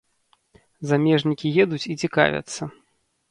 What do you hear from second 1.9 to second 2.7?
і цікавяцца.